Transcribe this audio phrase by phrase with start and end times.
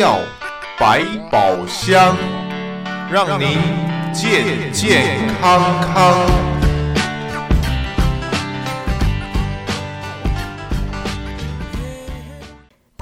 [0.00, 0.18] 药
[0.78, 2.16] 百宝箱，
[3.12, 3.58] 让您
[4.14, 5.60] 健健康
[5.92, 6.49] 康。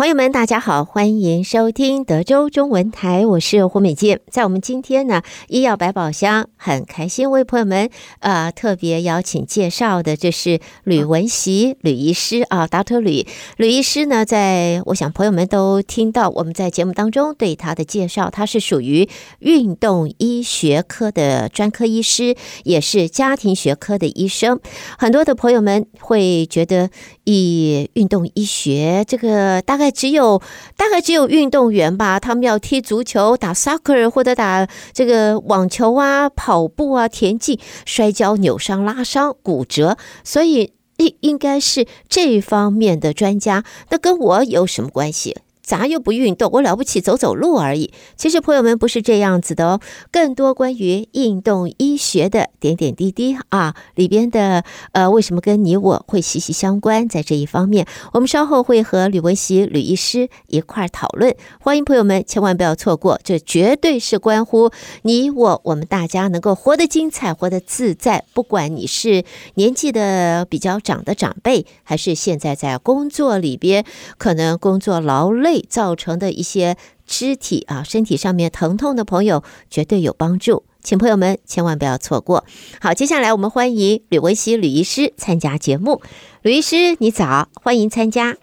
[0.09, 4.21] 朋友们，大家好，欢迎收听德州中文台，我是胡美健。
[4.31, 7.91] 在我们今天呢，医药百宝箱，很开心为朋友们
[8.21, 13.01] 呃特别邀请介绍的，这是吕文锡吕医师啊，Dr.
[13.01, 13.27] 吕
[13.59, 19.07] 吕医师呢，在我想朋友们都听到我们在节目当中对他的介绍，他是属于
[19.41, 24.59] 运动医学科的专科医师，也是家庭学科的医生。
[24.99, 26.89] 很多的朋友们会觉得，
[27.25, 29.93] 以运动医学这个大概。
[29.99, 30.41] 只有
[30.77, 43.65] 大概只有运动员吧，他们要踢足球、打 soccer 或者打这个网球啊、跑步啊、田径、摔跤、扭伤、拉伤、骨折，所以应应该是这方面的专家。
[43.91, 45.37] 那跟我有什么关系？
[45.69, 47.93] 咱又不运动，我了不起走走路而已。
[48.17, 49.81] 其实朋友们不是这样子的哦，
[50.11, 57.07] 更多关于运动医学的点点滴滴啊，里边的呃，为什么跟你我会息息相关？
[57.07, 61.37] 在这一方面，我们稍后会和吕文喜吕医师一块儿讨论。
[61.61, 64.71] 欢迎朋友们千万不要错过，这绝对是关乎
[65.03, 68.25] 你我我们大家能够活得精彩、活得自在。
[68.33, 69.23] 不管你是
[69.57, 73.85] 年纪的比较长的长辈，还是现在在工作里边
[74.17, 75.58] 可能工作劳累。
[75.69, 82.45] 造成的一些肢体啊、身体上面疼痛的朋友，绝对有帮助，请朋友们千万不要错过。
[82.81, 86.03] 好，接下来我们欢迎吕文熙吕医师参加节目。
[86.43, 88.37] 吕医师，你早，欢迎参加。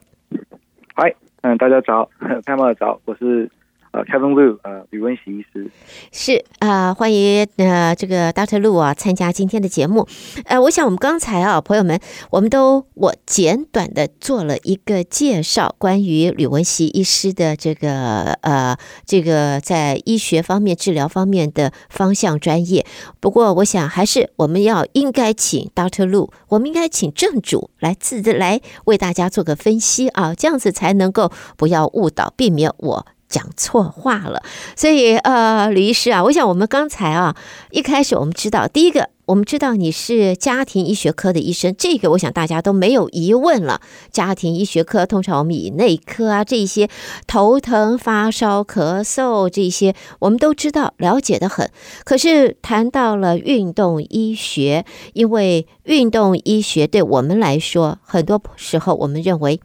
[0.96, 2.10] 嗨，嗯，大家早，
[2.46, 3.50] 大家早，我是。
[3.96, 5.72] 呃，Kevin Lu，呃，吕文喜医师
[6.12, 8.60] 是啊、欢迎呃这个 Dr.
[8.60, 10.06] Liu 啊参加今天的节目。
[10.44, 11.98] 呃，我想我们刚才啊，朋友们，
[12.30, 22.86] 我们都我简短的做了一个介绍，关于吕文锡医师的这个呃这个在医学方面、治疗方面的方向专业。
[23.22, 33.06] 不过，我想还是我们要应该请 Doctor Lu，我们应该请正主来自来为大家做个分析啊，这样子才能够不要误导，避免我。
[33.28, 34.44] 讲错话了，
[34.76, 37.36] 所以呃，吕医师啊，我想我们刚才啊，
[37.72, 43.82] 一开始我们知道，第一个我们知道你是家庭医学科的医生，这个我想大家都没有疑问了。
[44.12, 46.88] 家庭医学科通常我们以内科啊这些
[47.26, 51.70] 头疼、发烧、咳嗽这些，我们都知道了解得很。
[52.04, 59.60] 可是谈到了运动医学，因为运动医学对我们来说，很多时候我们认为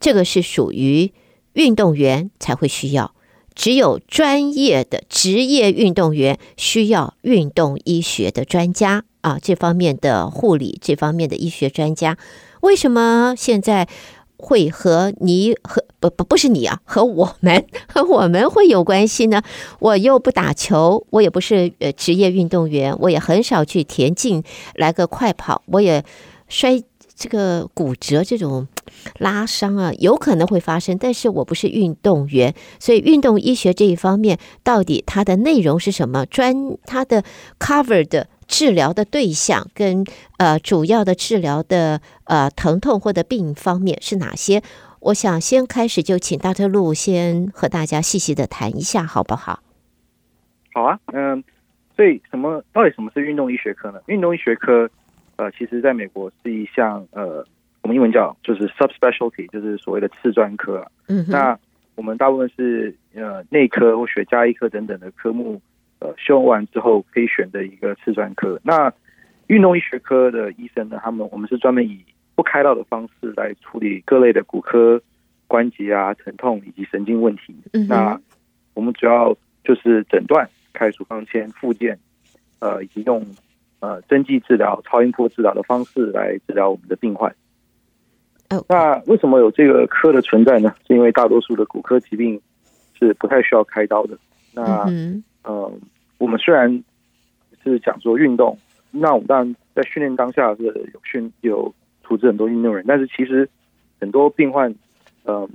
[0.00, 1.12] 这个是属于。
[1.54, 3.14] 运动员才会需要，
[3.54, 12.18] 只有专业的职业运动员需要运动医学的专家啊，这方面的护理，这方面的医学专家。
[12.60, 13.88] 为什么现在
[14.36, 19.42] 会和你和不不不是你啊，和我们 和我们会有关系呢？
[19.78, 24.42] 我又不打球，我也不是呃职业运动员，我也很少去田径
[24.74, 26.04] 来个快跑，我也
[26.48, 26.82] 摔。
[27.14, 28.66] 这个骨折这种
[29.18, 36.26] 拉伤啊，有可能会发生，但是我不是运动员，所以运动医学这一方面到底它的内容是什么？
[36.26, 37.22] 专它的
[37.58, 40.04] cover 的治疗的对象跟
[40.38, 44.62] 呃主要的治疗的呃疼痛或者病方面是哪些？
[45.00, 49.60] 我想先开始就请大特路先和大家细细的谈一下，好不好？
[50.72, 51.44] 好啊，嗯，
[51.94, 54.00] 所以什么到底什么是运动医学科呢？
[54.06, 54.90] 运动医学科。
[55.36, 57.44] 呃，其实，在美国是一项呃，
[57.82, 60.86] 我们英文叫就是 subspecialty，就是所谓的次专科啊。
[61.08, 61.58] 嗯，那
[61.96, 65.60] 我们大部分是呃内科或血加医科等等的科目，
[65.98, 68.60] 呃，修完之后可以选的一个次专科。
[68.62, 68.92] 那
[69.48, 71.98] 运动医学科的医生呢，他们我们是专门以
[72.36, 75.02] 不开刀的方式来处理各类的骨科、
[75.46, 77.54] 关节啊、疼痛以及神经问题。
[77.72, 78.20] 嗯，那
[78.74, 81.98] 我们主要就是诊断、开处方签、复健，
[82.60, 83.24] 呃，以及用。
[83.84, 87.30] 呃，针剂治疗、超音波治疗的方式来治疗我们的病患。
[88.48, 88.64] Oh.
[88.66, 90.74] 那为什么有这个科的存在呢？
[90.86, 92.40] 是因为大多数的骨科疾病
[92.98, 94.16] 是不太需要开刀的。
[94.54, 95.22] 那、mm-hmm.
[95.42, 95.70] 呃，
[96.16, 96.82] 我们虽然
[97.62, 98.56] 是讲说运动，
[98.90, 103.46] 那我们当然在训练当下是有训有处置很多运动员，但是其实
[104.00, 104.70] 很多病患，
[105.24, 105.50] 嗯、呃，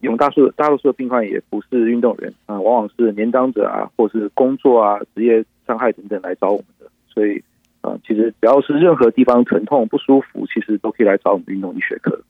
[0.00, 6.86] 有大数大多数的病患也不是运动员啊、呃，往往是年长者啊，或是工作啊、职业伤害等等来找我们的。
[7.18, 7.42] 所以，
[7.80, 12.22] 啊，其实只要是任何地方疼痛不舒服，其实都可以来找我们运动医学科。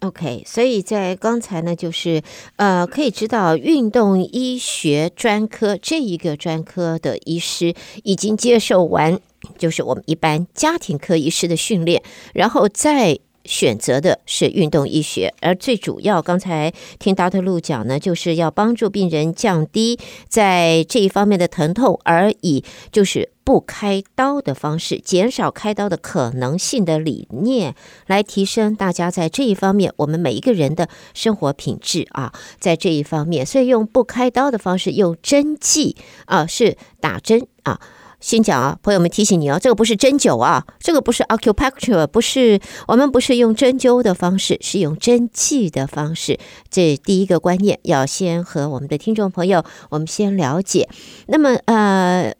[0.00, 2.22] OK，所以在刚才呢，就是
[2.54, 7.74] 呃，可以知道运动医学专科这一个专科的医师
[8.04, 9.18] 已经接受完，
[9.58, 12.00] 就是我们一般家庭科医师的训练，
[12.32, 17.42] 然后再选择的是运动医学，而最主要，刚才听 Dr.
[17.42, 19.98] Lu 讲呢，就是要帮助病人降低
[20.28, 27.74] 在这一方面的疼痛，而以就是不开刀的方式，减少开刀的可能性的理念，
[28.06, 37.80] 来提升大家在这一方面，我们每一个人的生活品质啊，在这一方面，所以用不开刀的方式，用针剂啊，是打针啊。
[38.26, 42.58] 先讲啊，朋友们提醒你哦，这个不是针灸啊，这个不是 acupuncture，不是
[42.88, 46.36] 我们不是用针灸的方式，是用针剂的方式。
[46.68, 50.88] 这第一个观念要先和我们的听众朋友，我们先了解。
[51.28, 52.34] 那么呃，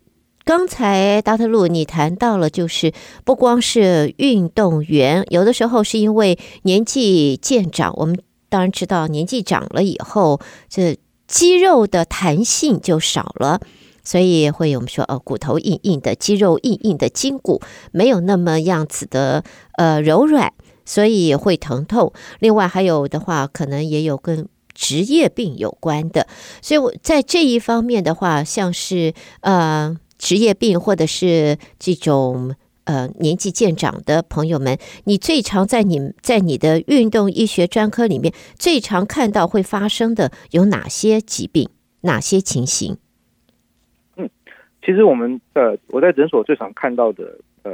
[0.44, 2.92] 刚才达特路你谈到了，就是
[3.24, 8.18] 不光是运动员，有的时候是因为年纪渐长，我们
[8.48, 10.98] 当然知道年纪长了以后，这
[11.28, 13.60] 肌肉的弹性就少了。
[14.06, 17.60] 所以会有我们说，呃，骨头硬硬的，肌肉硬硬的，筋骨
[17.90, 19.42] 没有那么样子的
[19.76, 20.52] 呃柔软，
[20.84, 22.12] 所以会疼痛。
[22.38, 26.28] 另外还有的话，可能也有跟职业病有关的。
[26.62, 32.54] 所以我在这一方面的话，像是呃职业病或者是这种
[32.84, 41.68] 呃年纪渐长的朋友们，你最常在你在你的运动医学专科里面最常看到会发生的有哪些疾病，
[42.02, 42.98] 哪些情形？
[44.86, 47.72] 其实我们呃，我在诊所最常看到的呃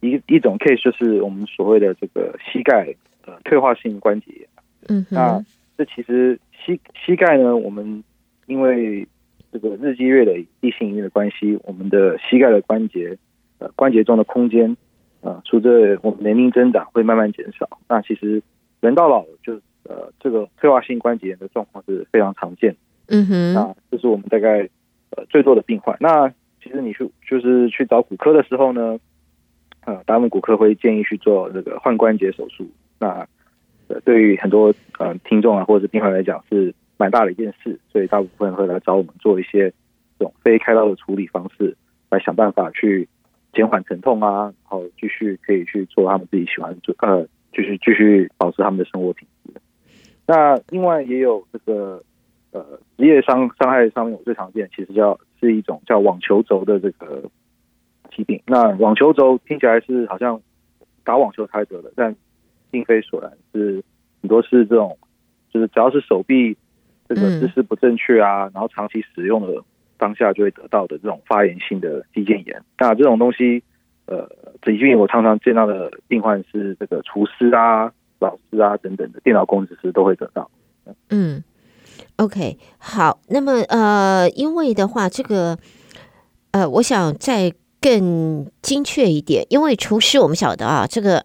[0.00, 2.92] 一一种 case 就是我们所谓的这个膝盖
[3.24, 4.48] 呃退化性关节炎。
[4.88, 5.44] 嗯哼，那
[5.78, 8.02] 这其实膝膝盖呢，我们
[8.46, 9.06] 因为
[9.52, 13.16] 这个日积月累地心引力的关系，我们的膝盖的关节
[13.60, 14.76] 呃关节中的空间
[15.20, 17.78] 呃随着我们年龄增长会慢慢减少。
[17.88, 18.42] 那其实
[18.80, 19.54] 人到老就
[19.84, 22.74] 呃这个退化性关节炎的状况是非常常见。
[23.06, 24.68] 嗯哼，那这是我们大概。
[25.14, 26.26] 呃，最多的病患，那
[26.62, 28.98] 其实你去就是去找骨科的时候呢，
[29.84, 32.66] 呃，大部分骨科会建议去做这个换关节手术。
[32.98, 33.26] 那
[33.88, 39.70] 呃，对于很多呃听众啊或者是病患来讲是蛮大的一件事，所以大部分会来找我们做一些
[40.18, 41.76] 这种非开刀的处理方式，
[42.08, 43.06] 来想办法去
[43.52, 49.60] 减缓疼痛啊，然后继续可以去做他们自己喜欢做，呃，继续继续保持他们的生活品质。
[50.26, 52.02] 那另外也有这个。
[52.52, 52.62] 呃，
[52.98, 57.22] 职业伤伤害上面我最常见，其实叫是一种叫网球肘的这个
[58.14, 58.40] 疾病。
[58.46, 60.38] 那网球肘听起来是好像
[61.02, 62.14] 打网球才得的，但
[62.70, 63.82] 并非所然，是
[64.20, 64.98] 很多是这种，
[65.50, 66.54] 就是只要是手臂
[67.08, 69.62] 这个姿势不正确啊，然后长期使用的
[69.96, 72.62] 当下就会得到的这种发炎性的肌腱炎。
[72.78, 73.62] 那这种东西，
[74.04, 74.28] 呃，
[74.62, 77.90] 疾病我常常见到的病患是这个厨师啊、
[78.20, 80.50] 老师啊等等的电脑工程师都会得到。
[81.08, 81.42] 嗯。
[82.16, 85.58] OK，好，那么呃，因为的话，这个
[86.52, 91.24] 呃，我想再更精确一点，因为厨师我们晓得啊，这个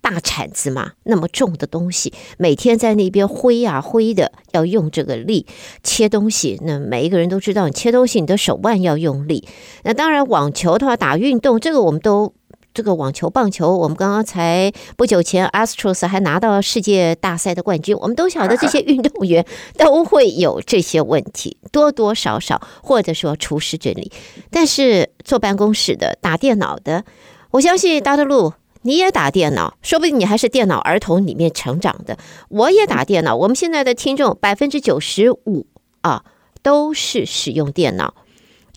[0.00, 5.46] 大铲子嘛，那么重的东西，每天在那边挥啊挥的，要用这个力
[5.82, 6.58] 切东西。
[6.62, 9.46] 那每一个人都知道，你切东西，你的手腕要用力。
[9.84, 12.32] 那当然，网球的话，打运动，这个我们都。
[12.76, 17.96] 这个网球、棒球，我们刚刚才不久前，Astros 还拿到世界大赛的冠军。
[17.96, 19.46] 我们都晓得这些运动员
[19.78, 24.12] 都会有这些问题，多多少少，或者说厨师这里。
[24.50, 27.06] 但是坐办公室的、打电脑的，
[27.52, 28.26] 我相信 Dr.
[28.26, 28.52] Lu
[28.82, 32.18] 你也打电脑，说不定你还是电脑儿童里面成长的。
[32.50, 35.66] 我也打电脑，我们现在的听众百分之九十五
[36.02, 36.22] 啊，
[36.62, 38.12] 都是使用电脑。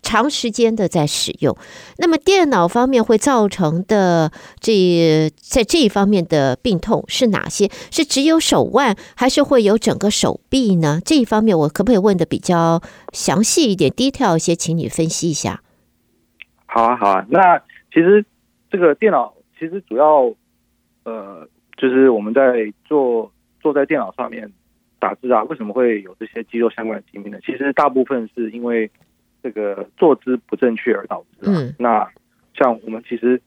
[0.10, 1.56] 长时间的在使用，
[2.00, 7.70] 那么电脑方面会造成的这在这一方面的病痛是哪些？
[7.92, 11.00] 是只有手腕，还是会有整个手臂呢？
[11.06, 12.82] 这一方面我可不可以问的比较
[13.14, 15.62] 详细一点，detail 一些，请你分析一下。
[16.66, 17.24] 好啊，好啊。
[17.30, 17.60] 那
[17.94, 18.26] 其实
[18.72, 20.34] 这个电脑其实主要
[21.04, 21.48] 呃，
[21.78, 24.52] 就是我们在做坐在电脑上面
[24.98, 27.38] 打字啊，为什么会有这些肌肉相关的疾病呢？
[27.46, 28.90] 其实大部分是因为。
[29.42, 31.50] 这个坐姿不正确而导致。
[31.50, 32.08] 嗯，那
[32.54, 33.42] 像我们其实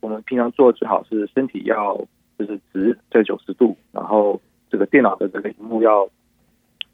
[0.00, 1.96] 我们平常坐最好是身体要
[2.38, 6.06] 就是直在九十度，然后这个电脑的这个荧幕要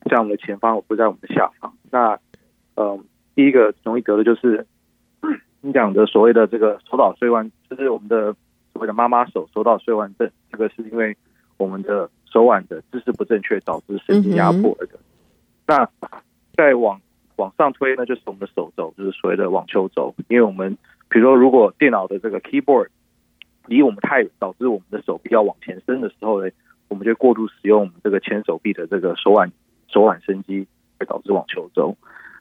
[0.08, 1.74] 在我们的前方，而不在我们的下方。
[1.90, 2.18] 那
[2.76, 3.04] 嗯，
[3.34, 4.66] 第一个容易得的就是
[5.60, 8.32] 你讲的所谓的这个手倒睡弯，就是我们的
[8.72, 10.30] 所谓的妈妈手手倒睡弯症。
[10.50, 11.14] 这个是因为
[11.58, 14.86] 我们的手腕的姿势不正确导致神经压迫的。
[14.86, 14.98] 嗯、
[15.66, 15.88] 那
[16.54, 17.00] 再往
[17.40, 20.14] 往上推呢，就是我们的手肘，就是所谓的网球肘。
[20.28, 20.76] 因为我们
[21.08, 22.88] 比如说，如果电脑的这个 keyboard
[23.66, 26.50] 离我们太远，导致我们的手臂要往前伸的时候呢，
[26.88, 29.50] 我们就过度使用我们这个前手臂的这个手腕
[29.88, 30.66] 手腕伸肌，
[30.98, 31.96] 会导致网球肘。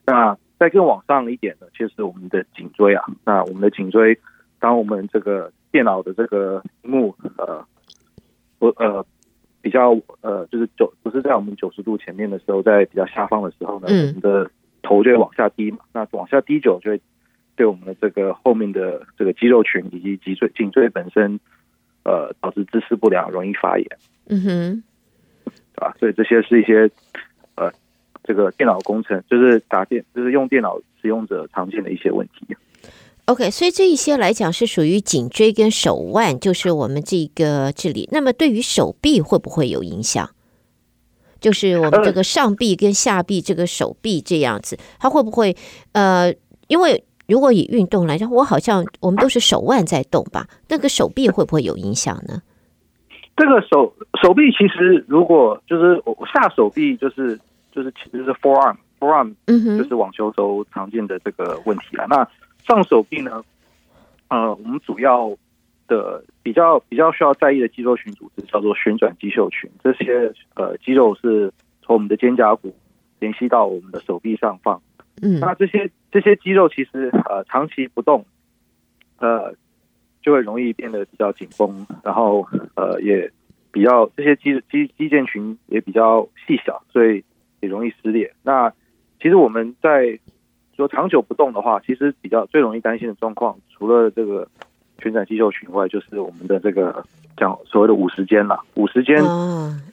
[0.05, 3.05] 那再更往上一点呢，就是我们的颈椎啊。
[3.23, 4.19] 那我们的颈椎，
[4.59, 7.65] 当我们这个电脑的这个屏幕呃
[8.57, 9.05] 不呃
[9.61, 9.91] 比较
[10.21, 14.51] 呃就是九不是在我们九十度前面的时候，在比较下方的时候呢，嗯、我们的
[14.81, 15.79] 头就会往下低嘛。
[15.93, 17.01] 那往下低久，就会
[17.55, 21.39] 对我们的这个后面的这个肌肉群以及脊椎颈椎本身，
[22.03, 23.87] 呃，导致姿势不良，容易发炎。
[24.27, 24.83] 嗯哼，
[25.45, 25.95] 对吧？
[25.99, 26.89] 所以这些是一些
[27.55, 27.71] 呃，
[28.23, 32.55] 这个电脑工程就是打电，就是用电脑使用者常见的一些问题。
[33.25, 38.09] OK，所以这一些来讲是属于颈椎跟手腕，就是我们这个这里。
[38.11, 40.29] 那么对于手臂会不会有影响？
[41.39, 45.55] 就是我们这个上臂跟下臂这个手臂这样子，它会不会
[45.93, 46.33] 呃？
[46.67, 50.47] 因为如果以运动来讲，我好像我们都是手腕在动吧？
[50.67, 52.41] 那个手臂会不会有影响呢？
[53.35, 53.91] 这个手
[54.21, 55.99] 手臂其实如果就是
[56.31, 57.39] 下手臂就是
[57.71, 62.05] 就是其实是 forearm forearm，嗯哼，就是网球手常见的这个问题了。
[62.07, 62.17] 那
[62.67, 63.41] 上手臂呢？
[64.27, 65.35] 呃，我们主要
[65.89, 69.69] 的比较比较需要在意的肌肉群组织叫做旋转肌袖群。
[69.83, 72.73] 这些呃肌肉是从我们的肩胛骨
[73.19, 74.81] 联系到我们的手臂上方。
[75.21, 78.25] 嗯，那这些这些肌肉其实呃长期不动，
[79.17, 79.53] 呃
[80.21, 83.29] 就会容易变得比较紧绷，然后呃也
[83.71, 87.23] 比较这些肌肌肌腱群也比较细小，所以
[87.59, 88.33] 也容易撕裂。
[88.43, 88.71] 那
[89.21, 90.17] 其实我们在
[90.77, 94.47] 说长久不动的话，其实比较最容易担心的状况，除了这个
[94.99, 97.03] 旋转肌袖群外，就是我们的这个
[97.37, 98.59] 讲所谓的五十肩了。
[98.75, 99.17] 五十肩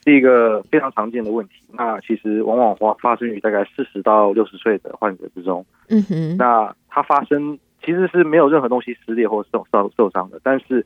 [0.04, 5.64] 是一个非常常见的问题，那其实往往发发生于大概四十到六十岁的患者之中。
[5.88, 10.84] 嗯哼，那它发生其实是没有任何东西撕裂或受受受伤的，但是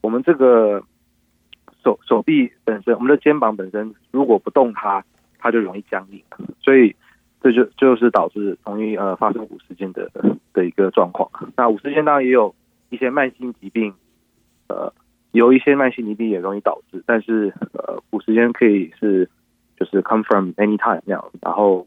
[0.00, 0.82] 我们这个
[1.84, 5.04] 手手臂本身，我们的肩膀本身如果不动它，
[5.38, 6.22] 它就容易僵硬，
[6.62, 6.94] 所以。
[7.40, 10.10] 这就就是导致容易呃发生五十肩的
[10.52, 11.30] 的一个状况。
[11.56, 12.52] 那五十肩当然也有
[12.90, 13.94] 一些慢性疾病，
[14.68, 14.92] 呃，
[15.32, 17.02] 有一些慢性疾病也容易导致。
[17.06, 19.28] 但是呃，补时间可以是
[19.78, 21.24] 就是 come from any time 那样。
[21.40, 21.86] 然后，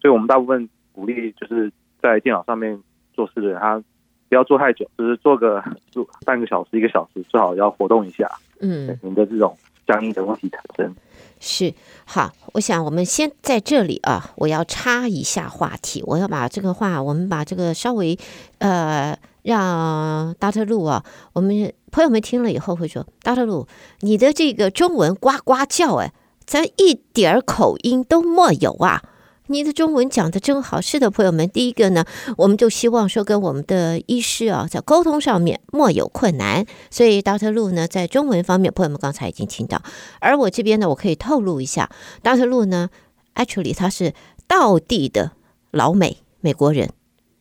[0.00, 1.72] 所以我们大部分鼓励就是
[2.02, 2.80] 在电脑上面
[3.12, 3.82] 做事的人，他
[4.28, 10.94] 不要做太久，就是做个做半个小时一个小时，最好要活动一下，嗯，免得这种僵硬的问题产生。
[11.40, 11.74] 是
[12.06, 18.16] 好，我想我们先在这里啊，我要插一下话题，我要把这个话，我们把这个稍微
[18.58, 20.64] 呃，让 Dr.
[20.64, 23.44] Lu 啊，我们朋友们听了以后会说，Dr.
[23.44, 23.68] Lu，
[24.00, 26.12] 你的这个中文呱呱叫哎，
[26.46, 29.02] 咱一点儿口音都没有啊。
[29.48, 31.46] 你的中文讲得真好，是的，朋友们。
[31.50, 32.06] 第一个呢，
[32.38, 36.64] 我们就希望说跟我们的医师啊，在沟通上面莫有困难。
[36.90, 37.52] 所以，Dr.
[37.52, 39.82] Lu 呢，在中文方面，朋友们刚才已经听到。
[40.20, 41.90] 而我这边呢，我可以透露一下
[42.22, 42.46] ，Dr.
[42.46, 42.88] Lu 呢
[43.34, 44.14] ，actually 他是
[44.48, 45.32] 道地的
[45.70, 46.90] 老美美国人，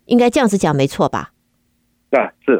[0.05, 1.32] 应该这样子讲没错吧？
[2.13, 2.59] 对，是。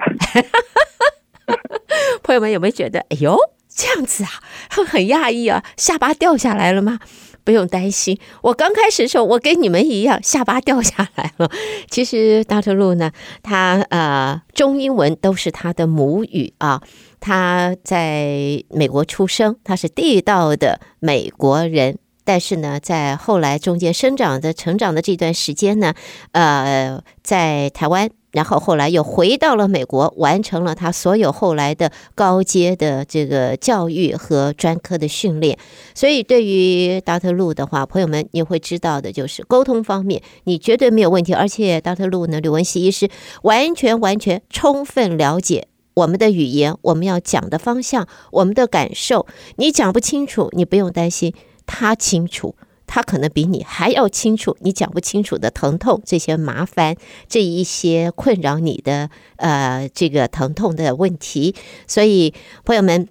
[2.24, 3.38] 朋友们有没有觉得，哎呦，
[3.70, 4.30] 这样子啊，
[4.72, 7.00] 很很讶异啊，下巴掉下来了吗？
[7.44, 11.52] 不用担心，我刚开始的时候，我跟你们一样，下巴掉下来了。
[11.92, 12.74] 其实 Dr.
[12.74, 13.12] Lu 呢，
[13.44, 16.82] 他呃中英文都是他的母语啊。
[17.20, 22.00] 他在美国出生，他是地道的美国人。
[22.26, 25.94] 但是呢，在后来中间生长的、成长的这段时间呢，
[26.32, 28.10] 呃，在台湾。
[28.34, 35.58] 然后后来又回到了美国，完成了他所有后来的高阶的这个教育和专科的训练。
[35.94, 37.34] 所以对于 Dr.
[37.34, 42.10] Lu 的话，朋友们你会知道的就是沟通方面你绝对没有问题，而且 Dr.
[42.10, 43.08] Lu 呢，吕文熙医师
[43.44, 49.28] 完全完全充分了解我们的语言，我们要讲的方向，我们的感受。
[49.58, 51.36] 你讲不清楚，你不用担心，
[51.68, 52.56] 他清楚。
[52.86, 56.96] 他可能比你还要清楚你讲不清楚的疼痛，这些麻烦，
[57.28, 61.56] 这一些困扰你的呃这个疼痛的问题，
[61.88, 62.34] 所以
[62.66, 63.08] 朋友们。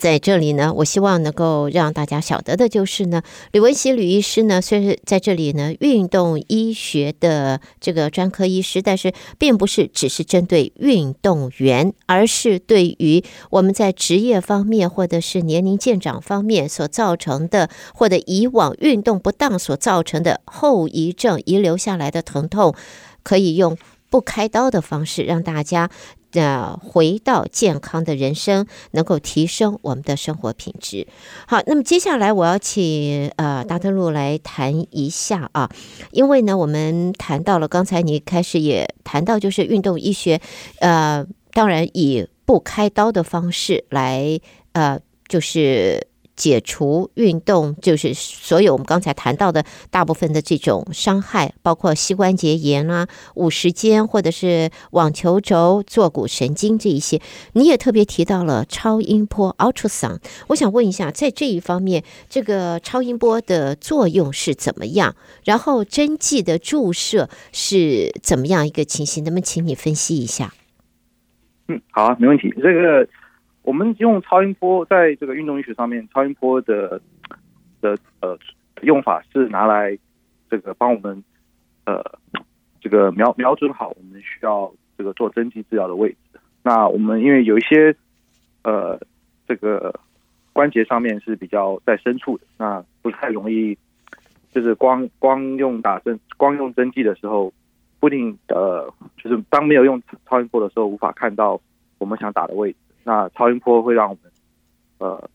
[0.00, 22.74] 在这里呢，我希望能够让大家晓得的就是呢，吕文喜吕医师呢，虽然在这里呢，运动医学的这个专科医师，但是并不是只是针对运动员，而是对于我们在职业方面或者是年龄渐长方面所造成的，或者以往运动不当所造成的后遗症遗留下来的疼痛，
[23.22, 23.78] 可以用
[24.10, 25.88] 不开刀的方式让大家。
[26.36, 31.06] 呃，回到健康的人生，能够提升我们的生活品质。
[31.46, 33.90] 好，那么接下来我要请呃 Dr.
[33.92, 35.70] Lu 来谈一下啊，
[36.10, 40.40] 因为呢，我们谈到了刚才你开始也谈到，就是运动医学，
[40.80, 44.38] 呃，当然以不开刀的方式来
[44.72, 57.20] 呃，就是解除运动，就是所有我们刚才谈到的大部分的这种伤害，包括膝关节炎啊、五十肩或者是网球肘、坐骨神经这一些。
[57.54, 65.16] 你也特别提到了超音波 （ultrasound），我想问一下，在这一方面，这个超音波的作用是怎么样？
[65.44, 69.24] 然后针剂的注射是怎么样一个情形？
[69.24, 70.52] 能不能请你分析一下？
[71.68, 72.52] 嗯，好啊，没问题。
[72.56, 73.08] 这个。
[73.66, 77.00] 我们用超音波在这个运动医学上面，超音波的
[77.80, 78.38] 的呃
[78.82, 79.98] 用法是拿来
[80.48, 81.22] 这个帮我们
[81.84, 82.00] 呃
[82.80, 86.38] 这个瞄瞄准好我们需要这个做针剂治疗的位置。
[86.62, 87.92] 那我们因为有一些
[88.62, 88.96] 呃
[89.48, 89.92] 这个
[90.52, 93.76] 关节上面是比较在深处的，那不太容易
[94.52, 97.52] 就是光光用打针光用针剂的时候，
[97.98, 101.60] 不定呃就是当没有用超音波的时候，无法看到
[101.98, 102.78] 我们想打的位置。
[103.06, 104.32] 那超音波会让我们
[104.98, 105.30] 呃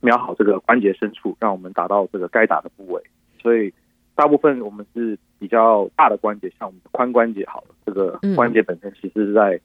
[0.00, 3.00] 瞄好这个关节深处，让我们打到这个该打的部位。
[3.40, 3.72] 所以
[4.16, 9.60] 大部分我们是比较大的关节，像我们的髋关节，好了，这个关节本身其实是在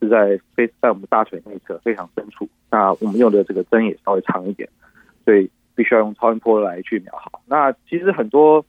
[0.00, 2.46] 是在非在我们大腿内侧非常深处。
[2.70, 4.68] 那我们用的这个针也稍微长一点，
[5.24, 7.40] 所以必须要用超音波来去瞄好。
[7.46, 8.62] 那其实很多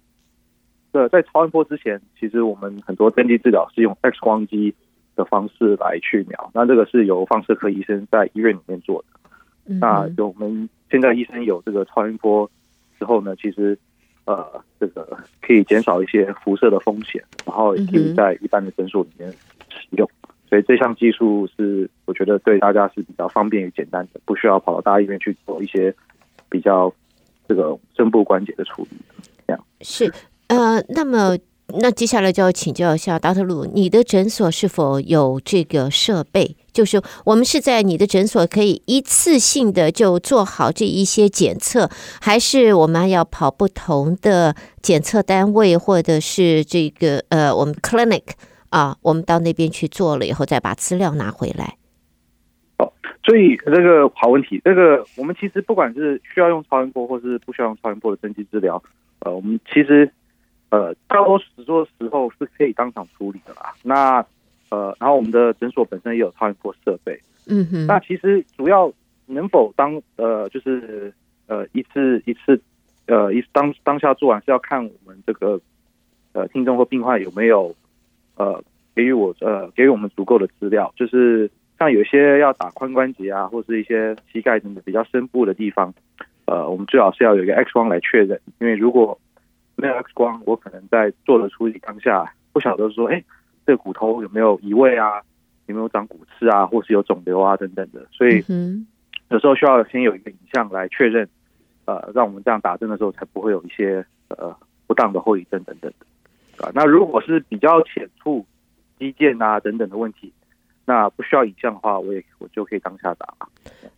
[0.94, 4.74] 的在超音波之前，其实我们很多针剂治疗是用 X 光机。
[5.22, 9.20] 的方式来去描，那这个是由放射科医生在医院里面做的。
[9.68, 12.50] 嗯、那有我们现在医生有这个超音波
[12.98, 13.78] 之后呢，其实
[14.26, 19.32] 呃，这个可以减少一些辐射的风险，然后也可以在一般的诊所里面
[19.70, 20.10] 使用。
[20.50, 25.94] 所以这项技术是我觉得对大家是比较方便与简单的，不需要跑到大医院去做一些
[26.50, 26.92] 比较
[27.48, 28.98] 这个深部关节的处理。
[29.46, 30.12] 这样是
[30.48, 31.38] 呃，那么。
[31.80, 36.56] 那接下来就要请教一下达特鲁你的诊所是否有这个设备？
[36.74, 41.90] 就是我们是在你的诊所可以一次性的就做好这一些检测，
[42.22, 48.24] 还是我们要跑不同的检测单位，或者是这个呃我们 clinic
[48.70, 51.78] 啊，我们到那边去做了以后再把资料拿回来？
[52.78, 52.92] 哦，
[53.24, 58.82] 所以这个好问题，这个我们其实不管是需要用超音波，或是不需要用超音波的针剂治疗，
[59.20, 60.12] 呃，我们其实。
[60.72, 63.74] 呃，大多数时候是可以当场处理的啦。
[63.84, 64.26] 那
[64.70, 67.20] 呃，然后我们的诊所本身也有超音波设备。
[67.48, 67.86] 嗯哼。
[67.86, 68.92] 那其实主要
[69.26, 71.14] 能否当呃，就是
[71.48, 72.60] 呃一次一次
[73.06, 75.60] 呃一当当下做完是要看我们这个
[76.32, 77.76] 呃听众或病患有没有
[78.38, 78.64] 呃
[78.96, 80.94] 给予我呃给予我们足够的资料。
[80.96, 85.94] 就是像有些要打髋关节啊，或是一些膝盖等等比较深部的地方，
[86.46, 89.20] 呃，我们最好是要有一个 X 光来确认，因为如果
[89.82, 93.24] 没有 X 光，我可能在做的处理当下不晓得说，哎，
[93.66, 95.22] 这个骨头有没有移位啊？
[95.66, 96.68] 有没有长骨刺啊？
[96.68, 98.06] 或是有肿瘤啊等等的。
[98.12, 98.44] 所以
[99.30, 101.28] 有时候需要先有一个影像来确认，
[101.86, 106.64] 呃，让我们这样打针的时候才不会有一些呃不当的后遗症等等的。
[106.64, 108.46] 啊，那如果是比较浅处
[109.00, 110.32] 肌腱啊等等的问题。
[110.86, 113.28] 那不需要影像的话，我也我就可以当下打。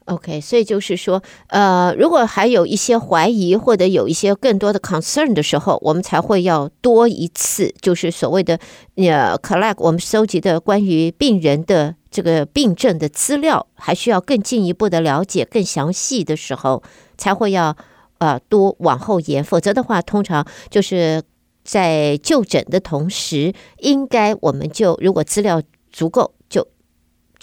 [0.06, 8.60] OK，所以就是说，呃，如果还有一些怀疑或者有一些更多的 concern 的时候，我们才会要多一次，就是所谓的
[8.98, 16.84] 呃 collect 我们收集的关于病人的这个病症的资料，还需要更进一步的了解、更详细的时候，
[17.18, 17.78] 才会要
[18.18, 19.42] 呃多往后延。
[19.42, 21.24] 否则的话，通常就是
[21.64, 26.34] 在就诊的同时，应该我们就如果资料足够。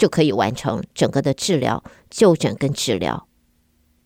[0.01, 3.27] 就可以完成整个的治疗、就诊跟治疗。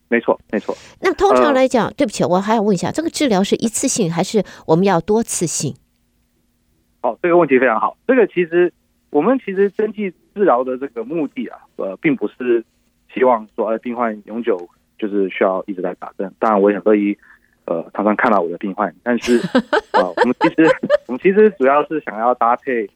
[0.09, 0.75] 没错，没错。
[0.99, 5.73] 那通常来讲，呃、对不起，我还要问一下，这个治疗是一次性还是我们要多次性？
[7.01, 7.95] 哦，这个问题非常好。
[8.05, 8.73] 这个其实
[9.09, 12.61] 我们其实针剂治疗的这个目的啊，呃，并不是
[13.13, 14.67] 希望说，呃，病患永久
[14.99, 16.29] 就是需要一直在打针。
[16.39, 17.17] 当然，我也很乐意，
[17.63, 18.93] 呃，常常看到我的病患。
[19.01, 19.39] 但是，
[19.95, 20.69] 呃，我们其实
[21.07, 22.89] 我们其实主要是想要搭配。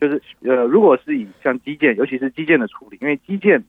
[0.00, 3.62] 就是呃，如果是以像肌腱，尤其是肌腱的处理，因为肌腱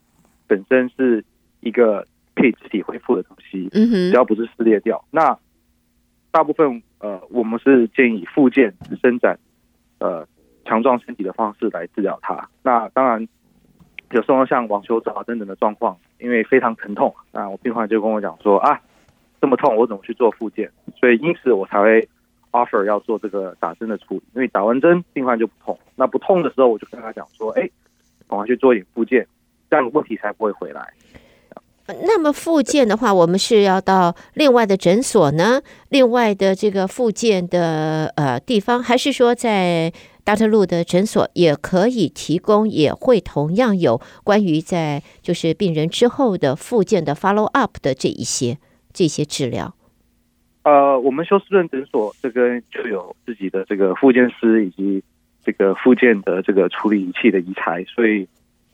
[0.46, 1.24] 本身是
[1.62, 5.38] 一个可以自体恢复的东西，嗯哼，只要不是撕裂掉，那
[6.32, 9.40] 大部分呃，我们是建议复健、伸展、
[10.00, 10.28] 呃，
[10.66, 12.50] 强壮身体的方式来治疗它。
[12.62, 13.28] 那当然，
[14.12, 18.82] 有时候像网球肘等等的状况，因为非常疼痛，那我病患就跟我讲说啊，
[19.40, 20.70] 这么痛，我怎么去做复健？
[21.00, 22.08] 所以因此我才会。
[22.52, 25.78] Offer 要做这个打针的处理，因为打完针病患就不痛。
[25.96, 27.70] 那不痛的时候，我就跟他讲说：“哎，
[28.28, 29.28] 赶快去做一点复健，
[29.70, 30.94] 这样问题才不会回来。”
[32.02, 35.62] 那么复健的话，我们是要到另外的诊所呢？
[35.88, 39.94] 另外的这个复健的呃地方，还是说在
[40.26, 40.50] Dr.
[40.50, 48.58] Lu 的诊所也可以提供，也会同样有关于在就是病人之后的复健的 follow up 的这一些
[48.92, 49.74] 这些治疗。
[50.68, 55.02] 呃，我们休斯顿诊所这边就有自己的这个复健师以及
[55.46, 58.28] 这个复健的这个处理仪器的仪材，所以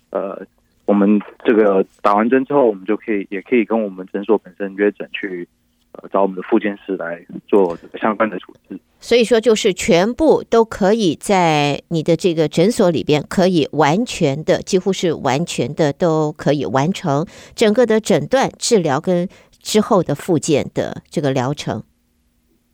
[0.10, 0.42] 呃，
[0.86, 5.48] 我们这个打完针之后，我们就可以也可以跟我们诊所本身约诊去。
[5.96, 8.80] 呃，找我们的复健师来做这个相关的处置。
[9.00, 19.30] 所以说，就是全部都可以在你的这个诊所里边，可以完全的，几乎是完全的都可以完成整个的诊断、治疗跟
[19.63, 21.84] 之后的复健的这个疗程。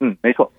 [0.02, 0.52] 嗯，没错。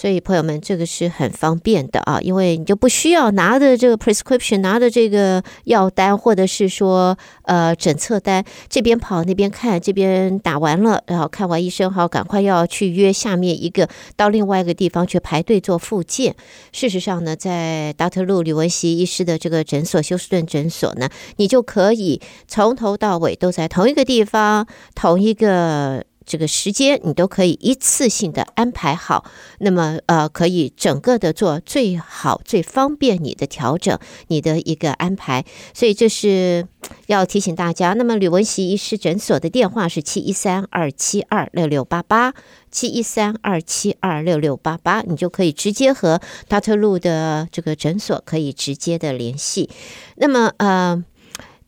[0.00, 13.86] 所以朋友们，这个是很方便的啊，因为你就不需要拿着这个 prescription，拿着这个药单，或者是说呃诊测单，这边跑那边看，这边打完了，然后看完医生，好，赶快要去约下面一个
[14.16, 16.34] 到另外一个地方去排队做复健。
[16.72, 18.24] 事实上呢，在 Dr.
[18.24, 26.06] Lu 吕文熙医师的这个诊所休斯顿诊所呢，你就可以从头到尾都在同一个地方，同一个。
[26.30, 29.24] 这个时间你都可以一次性的安排好，
[29.58, 35.44] 那么呃，可以整个的做最好、最方便你的调整，你的一个安排。
[35.74, 36.68] 所以这是
[37.08, 37.94] 要提醒大家。
[37.94, 42.32] 那么吕文喜医师诊所的电话是七一三二七二六六八八，
[42.70, 46.78] 七一三二七二六六八八，你就可以直接和 Dr.
[46.78, 49.68] Lu 的这个诊所可以直接的联系。
[50.14, 51.04] 那么呃。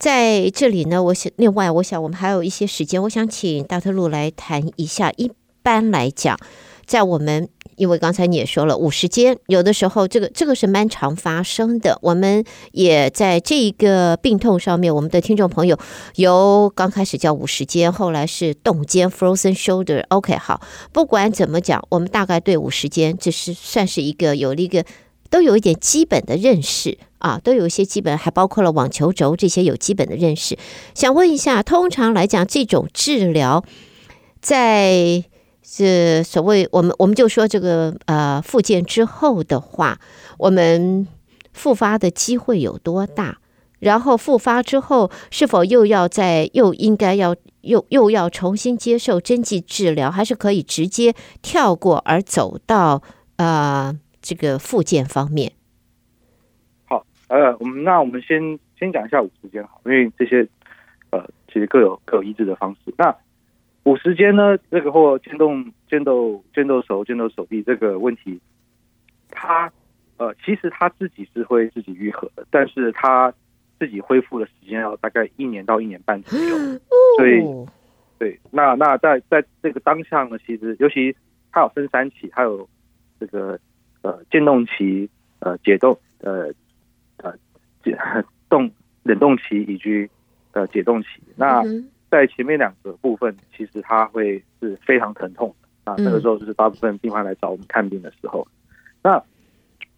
[0.03, 5.13] 在这里呢，我想另外，我想我们还有一些时间，我想请大特路来谈一下。
[5.17, 5.31] 一
[5.63, 6.37] 般来讲，
[6.85, 11.97] 在我们因为刚才你也说了，五十肩有的时候这个这个是蛮常发生的。
[12.03, 15.79] 我们也在这一个病痛上面，我们的听众朋友
[16.17, 20.05] 由刚开始叫五十肩，后来是冻肩 （frozen shoulder）。
[20.09, 20.61] OK，好，
[20.91, 24.85] 不管怎么讲，我们大概对五十肩这是算是一个有了一个
[25.33, 26.97] 都有一点基本的认识。
[27.23, 30.59] 啊，都有一些基本，还包括了网球肘这些有基本的认识。
[30.93, 33.65] 想问一下，通常来讲，这种治疗
[34.41, 35.23] 在
[35.63, 40.01] 这所谓我们我们就说这个呃复健之后的话，
[40.37, 41.07] 我们
[41.53, 43.39] 复发的机会有多大？
[43.79, 53.01] 然后复发之后，是否又要再又应该要又又要重新接受针剂治疗，还是可以直接跳过而走到
[53.37, 55.53] 呃这个复健方面？
[56.87, 60.49] 好呃，我们那我们先先讲一下五十肩好，因为这些
[61.11, 62.95] 呃其实各有各有医治的方式。
[62.97, 63.15] 那
[63.85, 68.41] 五十肩呢，这个或肩动肩斗肩斗手肩斗手臂这个问题，
[69.29, 69.71] 它
[70.19, 73.35] 呃其实它自己是会自己愈合的，但是它
[73.79, 76.57] 自己恢复的时间要大概一年到一年半左右。
[77.19, 77.43] 所以
[78.19, 81.17] 对，那那在在这个当下呢，其实尤其
[81.51, 82.69] 它有分三期，还有
[83.19, 83.59] 这个
[84.03, 85.09] 呃渐冻期
[85.41, 86.53] 呃解冻呃
[87.19, 87.35] 呃。
[87.83, 87.99] 解
[88.49, 88.71] 冻
[89.03, 90.09] 冷冻期以及
[90.53, 91.61] 呃解冻期，那
[92.09, 95.97] 在前面两个部分，其实它会是非常疼痛的啊。
[95.99, 98.47] 那个时候就是大部分病患来找我们看病的时候。
[99.03, 99.21] 那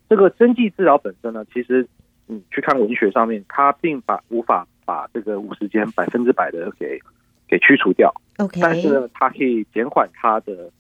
[0.08, 1.86] 这个针剂治疗本身呢，其实
[2.26, 6.98] 你去看文学上面，它并把无法把这个五十间百分之百的给
[7.46, 8.10] 给驱除掉。
[8.38, 10.70] OK，但是呢，它可以减缓它的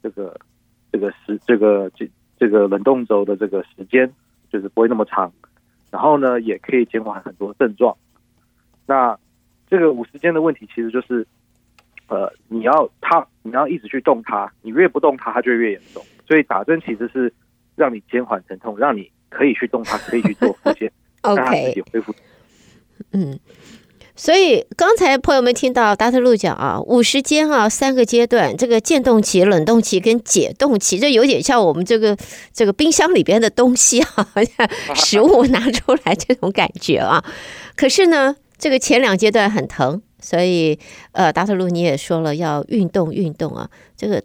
[0.00, 0.38] 这个
[0.92, 2.08] 这个时这个这
[2.42, 4.12] 这个冷冻轴的这个时间，
[4.50, 5.32] 就是不会那么长。
[5.92, 7.96] 然后呢，也可以减缓很多症状。
[8.84, 9.16] 那
[9.70, 11.24] 这个五十肩的问题，其实就是，
[12.08, 16.02] 呃，你要它，你要一直去动它，你越不动它，它就越严重。
[16.26, 17.32] 所以打针其实是
[17.76, 20.90] 让你减缓疼痛，让你可以去动它，可以去做复健，
[21.22, 22.12] 让它自己恢复。
[23.12, 23.38] 嗯。
[24.14, 26.20] 所以刚才朋友们听到 Dr.
[26.20, 32.16] Lu 讲啊，五十肩啊，三个阶段，这个渐冻期、冷冻期跟解冻期，这有点像我们这个
[32.52, 34.28] 这个冰箱里边的东西啊，
[34.94, 37.24] 食物拿出来这种感觉啊。
[37.74, 40.78] 可是呢，这个前两阶段很疼，所以
[41.12, 41.56] 呃，Dr.
[41.56, 43.70] Lu 你也说了要运动运动啊。
[43.96, 44.22] 这个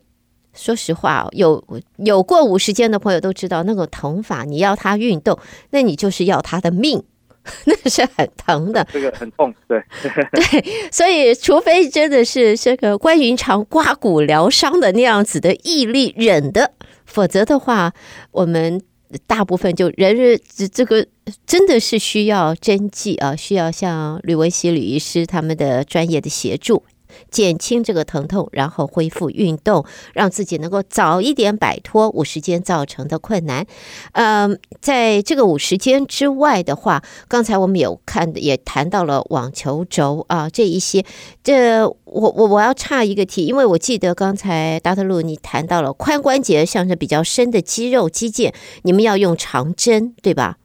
[0.54, 1.64] 说实话，有
[1.96, 7.04] 有过五十肩的朋友都知道，那个疼法，你要他运动，那你就是要他的命。
[7.66, 9.82] 那是很疼的，这个很痛，对
[10.32, 16.74] 对，所以除非真的是这个关云长刮骨疗伤的那样子的毅力忍的，
[17.06, 17.94] 否则的话，
[18.32, 18.82] 我们
[19.26, 21.06] 大部分就人人这这个
[21.46, 26.84] 真的是需要针剂啊，需要像吕文熙吕医师他们的专业的协助。
[27.30, 33.66] 减轻这个疼痛，然后恢复运动，让自己能够早一点摆脱五十肩造成的困难。
[34.14, 41.04] 嗯，在这个五十肩之外的话，刚才我们有看，也谈到了网球肘啊这一些。
[41.44, 48.54] 这我我我要岔一个题，因为我记得刚才达特路你谈到了髋关节，像是比较深的肌肉肌腱，
[48.84, 50.58] 你们要用长针，对吧？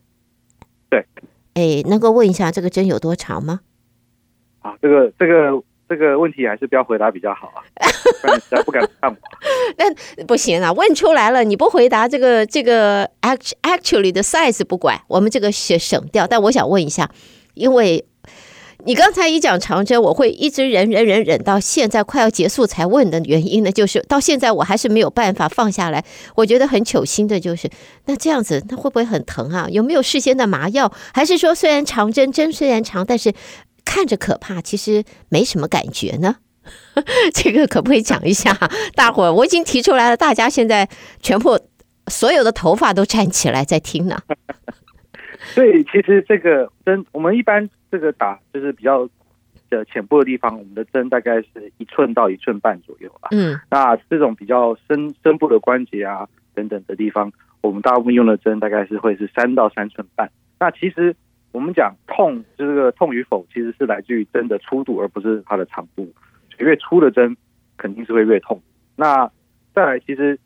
[0.91, 1.07] 对。
[1.55, 3.61] 哎，能够问一下这个针有多长吗？
[4.61, 5.62] 啊，这个这个
[5.94, 7.61] 这个问题还是不要回答比较好啊，
[8.22, 9.16] 不然实在不敢看我。
[9.76, 16.26] 那不行啊，问出来了你不回答这个这个 act actually 的 size 不管，我们这个省省掉。
[16.26, 17.11] 但我想问一下，
[17.52, 18.07] 因为
[18.85, 26.02] 你刚才一讲长征，我会一直忍忍忍忍到现在快要结束才问的原因呢，就是到现在我还是没有办法放下来。
[26.37, 27.68] 我觉得很糗心的就是，
[28.07, 29.68] 那这样子那会不会很疼啊？
[29.70, 30.90] 有没有事先的麻药？
[31.12, 33.33] 还是说虽然长针针虽然长，但是
[33.85, 36.37] 看着可怕，其实没什么感觉呢？
[37.35, 38.57] 这个可不可以讲一下？
[38.95, 40.88] 大伙儿，我已经提出来了，大家现在
[41.21, 41.59] 全部
[42.07, 44.16] 所有的头发都站起来在听呢。
[45.55, 49.09] 所以其实这个针，我们一般这个打就是比较
[49.68, 53.29] 的浅部的地方，我们的针大概是一寸到一寸半左右吧。
[53.33, 60.31] 嗯，那这种比较深深部的关节啊等等的地方，我们大部分用的针大概是会是三到三寸半。
[60.61, 61.16] 那其实
[61.53, 66.12] 我们讲痛，就这个痛与否，其实是来自于针的粗度，而不是它的长度。
[66.59, 67.37] 越粗的针
[67.77, 68.61] 肯定是会越痛。
[68.97, 69.31] 那
[69.75, 70.38] 再来，其实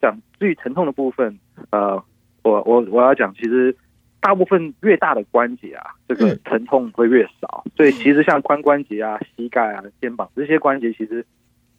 [0.00, 1.38] 讲至于疼痛的部分，
[1.70, 2.02] 呃，
[2.42, 3.76] 我我我要讲，其实。
[4.24, 7.64] 大部分越大的关节啊，这个疼痛会越少。
[7.74, 11.26] 所以其实像髋关节啊、膝盖啊、肩膀这些关节，其实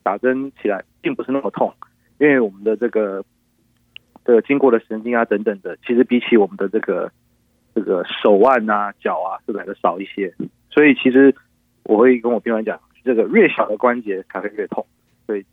[0.03, 1.73] 打针起来并不是那么痛，
[2.17, 3.23] 因为我们的这个
[4.25, 7.09] 的经过的神经啊等等的，其实比起我们的这个
[7.73, 10.33] 这个手腕啊、脚啊是来的少一些。
[10.69, 11.35] 所以其实
[11.83, 14.85] 我会跟我病人讲，这个越小的关节才会越痛。
[15.27, 15.45] 所以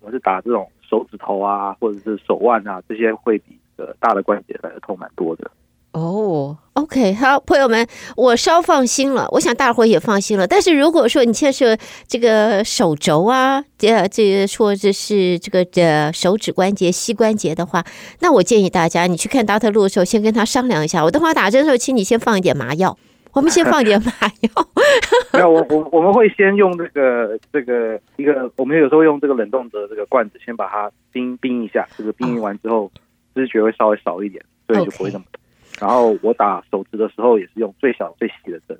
[0.00, 5.50] 我是打这种手指头啊，或者是手腕啊这些，会比呃大的关节来的痛蛮多的。
[5.98, 7.84] 哦、oh，OK，好，朋友们，
[8.16, 9.26] 我稍放心了。
[9.32, 10.46] 我想大伙也放心了。
[10.46, 17.84] 但是如果说你牵涉这个手肘啊，这这说这是这个这手指关节、膝关节的话，
[18.20, 21.02] 那我建议大家，你去看达特路的时候，先跟他商量一下。
[21.02, 22.96] 我等会打针的时候，请你先放一点麻药。
[23.32, 24.68] 我们先放一点麻药。
[25.34, 31.86] 没有，我我我们会先用这个这个一个，我们有时候用这个冷冻的这个罐子，先把它冰冰一下。
[31.96, 32.90] 这个冰完之后，
[33.34, 35.24] 知觉会稍微少一点，所以就不会那么。
[35.24, 35.37] Okay.
[35.80, 38.76] 然后我打手指的时候也是用最小最细的针，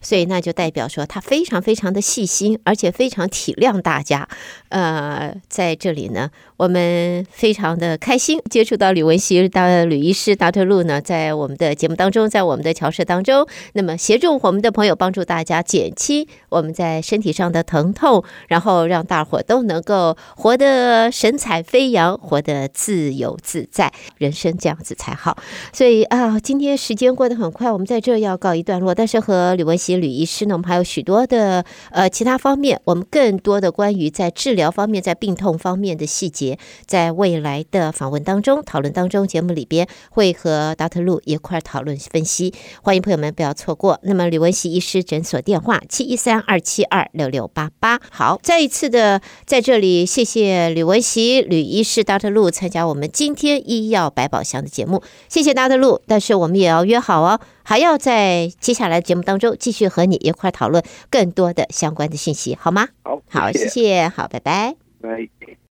[0.00, 4.26] 所以那就代表说他非常非常的细心，而且非常体谅大家。
[4.70, 10.64] 呃，在这里呢，我们非常的开心接触到吕文熙的吕医师 Dr.
[10.64, 25.36] Lu 呢，在我们的节目当中，在我们的侨社当中，那么协助我们的朋友，帮助大家减轻我们在身体上的疼痛，然后让大伙都能够活得神采飞扬，活得自由自在，人生这样子才好。
[25.74, 26.37] 所以啊。
[26.40, 28.94] 今天时间过得很快，我们在这要告一段落。
[28.94, 41.02] 但是和吕文喜吕医师呢，我们还有许多的呃其他方面，我们更多的关于在治疗方面、在病痛方面的细节，在未来的访问当中、讨论当中，节目里边会和 Dr.
[41.04, 42.52] Lu 一块讨论分析。
[42.82, 43.98] 欢迎朋友们不要错过。
[44.02, 48.00] 那么吕文喜医师诊所电话七一三二七二六六八八。
[48.10, 52.30] 好，再一次的在这里谢谢吕文喜吕医师 Dr.
[52.30, 55.78] Lu 参加我们今天医药百宝箱的节目，谢谢 Dr.
[55.78, 56.00] Lu。
[56.06, 62.88] 但是是，我们也要约好哦，还要在接下来的节目当中继续和你一块讨论更多的相关的信息，好吗？
[63.02, 65.58] 好，好，谢谢，好，拜拜，拜。